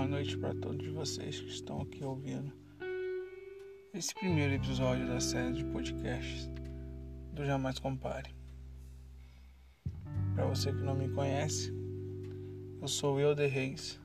[0.00, 2.50] noite para todos vocês que estão aqui ouvindo
[3.92, 6.50] esse primeiro episódio da série de podcasts
[7.32, 8.34] do Jamais Compare.
[10.34, 11.72] Para você que não me conhece,
[12.80, 14.00] eu sou Euder Reis.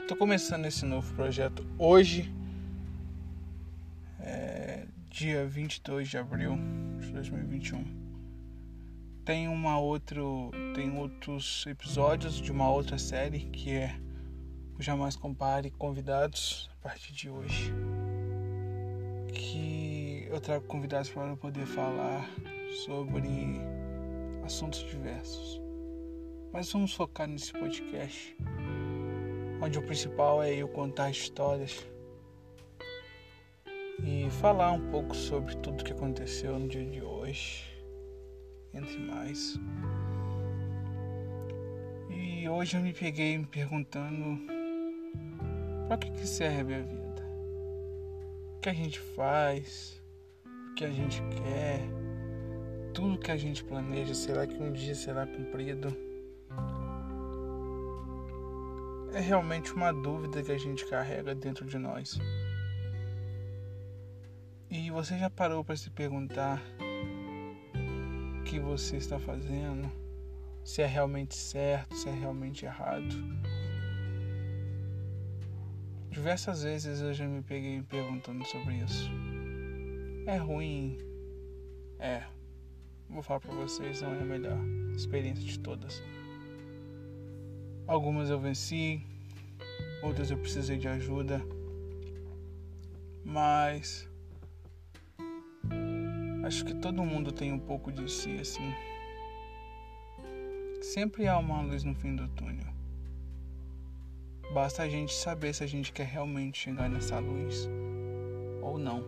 [0.00, 2.34] Estou começando esse novo projeto hoje,
[4.18, 6.58] é, dia 22 de abril
[7.00, 8.06] de 2021
[9.26, 14.05] tem uma outro tem outros episódios de uma outra série que é
[14.78, 17.72] Jamais Compare convidados a partir de hoje
[19.32, 22.28] que eu trago convidados para poder falar
[22.84, 23.60] sobre
[24.44, 25.60] assuntos diversos
[26.52, 28.36] mas vamos focar nesse podcast
[29.60, 31.86] onde o principal é eu contar histórias
[34.04, 37.64] e falar um pouco sobre tudo que aconteceu no dia de hoje
[38.74, 39.58] entre mais.
[42.10, 44.55] E hoje eu me peguei me perguntando
[45.86, 47.22] para que, que serve a vida?
[48.56, 50.02] O que a gente faz?
[50.70, 51.80] O que a gente quer?
[52.92, 55.96] Tudo que a gente planeja, será que um dia será cumprido?
[59.12, 62.18] É realmente uma dúvida que a gente carrega dentro de nós.
[64.68, 66.60] E você já parou para se perguntar
[68.44, 69.90] que você está fazendo,
[70.64, 73.14] se é realmente certo, se é realmente errado.
[76.16, 79.10] Diversas vezes eu já me peguei perguntando sobre isso.
[80.26, 80.96] É ruim?
[81.98, 82.22] É.
[83.06, 84.58] Vou falar para vocês, não é a melhor
[84.96, 86.02] experiência de todas.
[87.86, 89.04] Algumas eu venci,
[90.02, 91.42] outras eu precisei de ajuda,
[93.22, 94.08] mas
[96.46, 98.72] Acho que todo mundo tem um pouco de si assim.
[100.80, 102.75] Sempre há uma luz no fim do túnel.
[104.56, 107.68] Basta a gente saber se a gente quer realmente chegar nessa luz
[108.62, 109.04] ou não.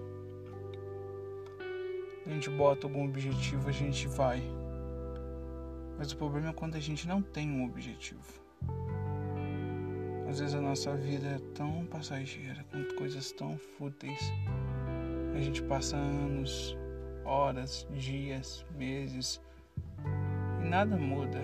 [2.26, 4.42] A gente bota algum objetivo, a gente vai.
[5.96, 8.20] Mas o problema é quando a gente não tem um objetivo.
[10.28, 14.20] Às vezes a nossa vida é tão passageira, com coisas tão fúteis.
[15.34, 16.76] A gente passa anos
[17.24, 19.40] horas, dias, meses
[20.60, 21.40] e nada muda.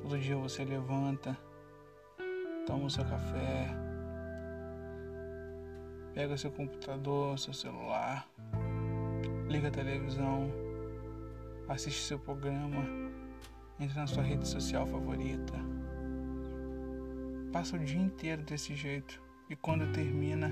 [0.00, 1.36] Todo dia você levanta,
[2.70, 3.66] toma o seu café,
[6.14, 8.28] pega seu computador, seu celular,
[9.48, 10.48] liga a televisão,
[11.68, 12.84] assiste seu programa,
[13.80, 15.54] entra na sua rede social favorita.
[17.52, 20.48] Passa o dia inteiro desse jeito e quando termina,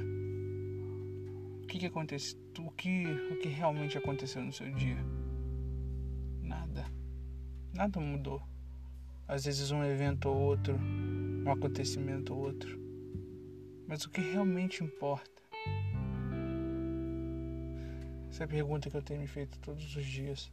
[1.68, 2.36] que, que acontece?
[2.58, 4.98] O que, o que realmente aconteceu no seu dia?
[6.42, 6.84] Nada.
[7.72, 8.42] Nada mudou.
[9.28, 10.76] Às vezes um evento ou outro,
[11.44, 12.78] um acontecimento ou outro.
[13.86, 15.42] Mas o que realmente importa?
[18.28, 20.52] Essa é a pergunta que eu tenho me feito todos os dias.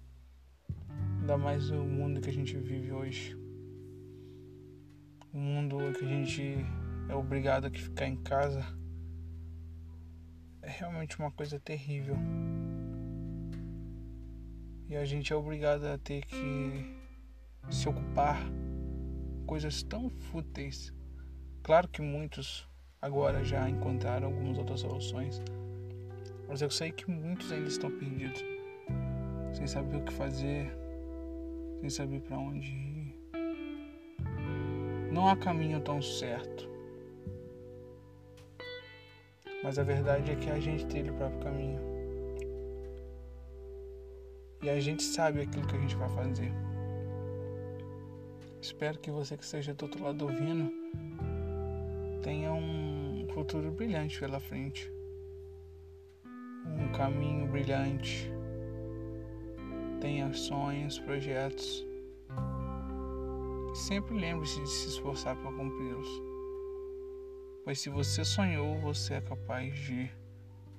[1.20, 3.38] Ainda mais no mundo que a gente vive hoje.
[5.34, 6.66] O mundo que a gente
[7.10, 8.66] é obrigado a ficar em casa
[10.62, 12.16] é realmente uma coisa terrível.
[14.88, 16.96] E a gente é obrigado a ter que
[17.70, 18.40] se ocupar
[19.46, 20.94] coisas tão fúteis.
[21.64, 22.68] Claro que muitos
[23.02, 25.42] agora já encontraram algumas outras soluções,
[26.48, 28.44] mas eu sei que muitos ainda estão perdidos,
[29.54, 30.76] sem saber o que fazer,
[31.80, 33.16] sem saber para onde ir.
[35.12, 36.70] Não há caminho tão certo.
[39.64, 41.80] Mas a verdade é que a gente tem o próprio caminho.
[44.62, 46.52] E a gente sabe aquilo que a gente vai fazer.
[48.66, 50.74] Espero que você que esteja do outro lado ouvindo
[52.24, 54.92] tenha um futuro brilhante pela frente.
[56.66, 58.28] Um caminho brilhante.
[60.02, 61.86] Tenha sonhos, projetos.
[63.76, 66.10] Sempre lembre-se de se esforçar para cumpri-los
[67.64, 70.10] pois se você sonhou, você é capaz de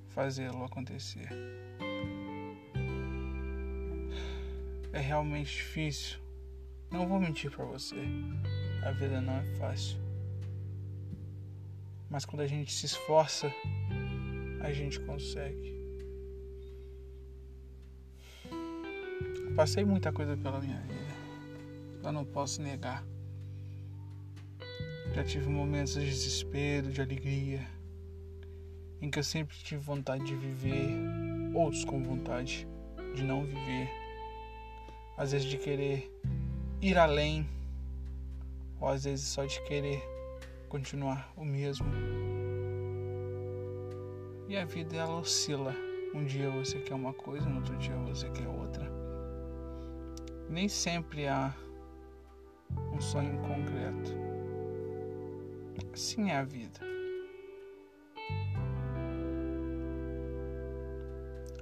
[0.08, 1.28] fazê-lo acontecer.
[4.92, 6.25] É realmente difícil.
[6.90, 7.96] Não vou mentir para você.
[8.84, 9.98] A vida não é fácil.
[12.08, 13.52] Mas quando a gente se esforça,
[14.60, 15.74] a gente consegue.
[18.50, 21.14] Eu passei muita coisa pela minha vida.
[22.04, 23.04] Eu não posso negar.
[25.12, 27.66] Já tive momentos de desespero, de alegria,
[29.00, 30.90] em que eu sempre tive vontade de viver,
[31.54, 32.68] outros com vontade
[33.14, 33.88] de não viver.
[35.16, 36.12] Às vezes de querer
[36.86, 37.44] ir além,
[38.80, 40.00] ou às vezes só de querer
[40.68, 41.86] continuar o mesmo.
[44.48, 45.74] E a vida ela oscila.
[46.14, 48.88] Um dia você quer uma coisa, no outro dia você quer outra.
[50.48, 51.52] Nem sempre há
[52.92, 54.14] um sonho concreto.
[55.92, 56.78] Assim é a vida.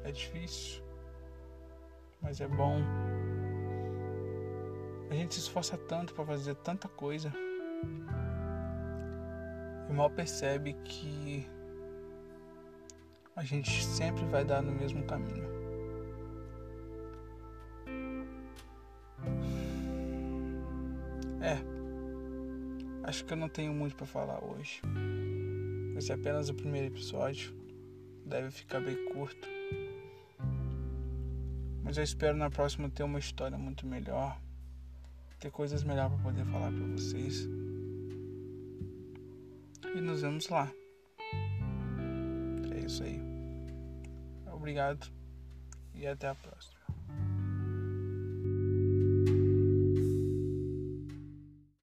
[0.04, 0.82] É difícil,
[2.20, 2.82] mas é bom.
[5.10, 7.32] A gente se esforça tanto para fazer tanta coisa
[9.88, 11.46] e mal percebe que
[13.36, 15.44] a gente sempre vai dar no mesmo caminho.
[21.40, 21.58] É,
[23.02, 24.80] acho que eu não tenho muito para falar hoje.
[25.96, 27.54] Esse é apenas o primeiro episódio,
[28.24, 29.46] deve ficar bem curto.
[31.82, 34.40] Mas eu espero na próxima ter uma história muito melhor,
[35.44, 37.46] ter coisas melhores para poder falar para vocês.
[39.94, 40.72] E nos vemos lá.
[42.74, 43.20] É isso aí.
[44.50, 45.06] Obrigado
[45.94, 46.83] e até a próxima.